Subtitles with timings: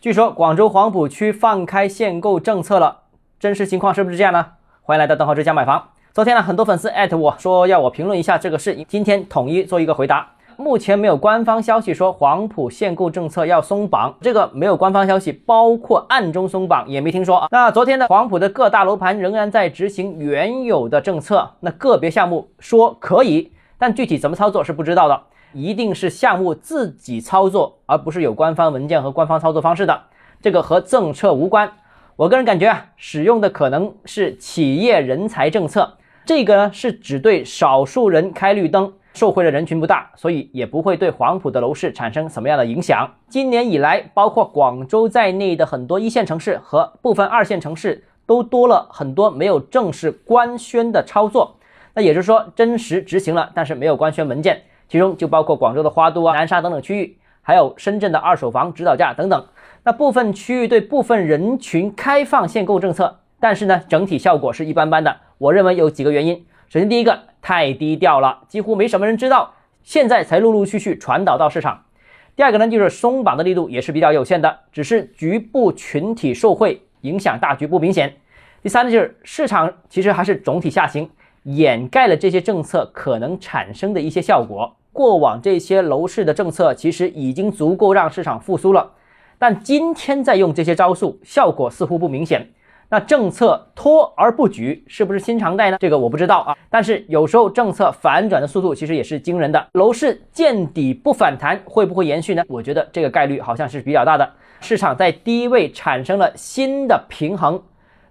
[0.00, 3.00] 据说广州黄埔区放开限购政策了，
[3.38, 4.46] 真实情况是不是这样呢？
[4.80, 5.90] 欢迎来到邓浩之家买房。
[6.14, 10.26] 昨天呢，很多粉丝艾特我说要我评论一下这个事，今天统一做一个回答。
[10.56, 17.48] 目前没有官方消息说黄埔限购政策要松绑，这个没有官方消息，包括暗中松绑也没听说啊。
[17.50, 25.20] 那昨天的黄埔的各大楼盘仍然在执行原有的政策，那个别项目说可以，但具体怎么操作是不知道的，
[25.52, 30.02] 一定是项目自己操作，而不是有官方文件和官方操作方式的，
[30.40, 31.72] 这个和政策无关。
[32.16, 38.92] 我个人感觉啊，使用的可能是企业人才政策，这个呢是只对少数人开绿灯。
[39.12, 43.10] 受惠的人群不大，所以也不会对黄埔的楼市产生什么样的影响。
[43.28, 51.56] 今年以来，包括广州在内的很多一线城市和部分二线城市都多了很多没有正式官宣的操作。
[51.92, 54.62] 那也就是说，真实执行了，但是没有官宣文件。
[54.90, 59.46] 其中就包括广州的花都啊、南沙等等区域，还有深圳的二手房指导价等等。
[59.84, 65.16] 那部分区域对部分人群开放限购政策，但是呢，整体效果是一般般的。
[65.38, 66.44] 我认为有几个原因。
[66.68, 71.84] 首先，第一个太低调了，几乎没什么人知道，现在才陆陆续续传导到市场。
[72.34, 78.16] 第二个呢，就是松绑的力度也是比较有限的，只是局部群体受惠，影响大局不明显。
[78.60, 81.08] 第三呢，就是市场其实还是总体下行，
[81.44, 84.76] 掩盖了这些政策可能产生的一些效果。
[84.92, 88.90] 过往这些楼市的政策其实已经足够让市场复苏了，
[89.38, 92.50] 但今天再用这些招数，效果似乎不明显。
[92.92, 95.76] 那政策拖而不举是不是新常态呢？
[95.78, 96.56] 这个我不知道啊。
[96.68, 99.64] 但是有时候政策反转的速度其实也是惊人的。
[99.74, 102.42] 楼市见底不反弹会不会延续呢？
[102.48, 104.28] 我觉得这个概率好像是比较大的。
[104.60, 107.62] 市场在低位产生了新的平衡，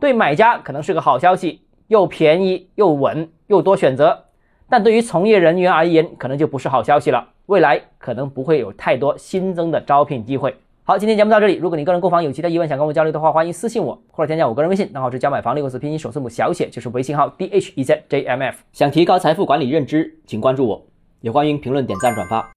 [0.00, 4.24] 对买家可能是个好消息，又便宜又稳又多选择。
[4.72, 7.28] 但对于从业人员而言，可能就不是好消息了。
[7.44, 10.56] 未来可能不会有太多新增的招聘机会。
[10.82, 11.56] 好，今天节目到这里。
[11.56, 18.60] 如果你个人购房有其他疑问，想跟我交流的话，欢迎私信我或者添加我个人微信，账号是加买房六个字拼音首字母小写，就是微信号 d h e z j m f。
[18.72, 20.82] 想提高财富管理认知，请关注我，
[21.20, 22.48] 也欢迎评论、点赞、转发。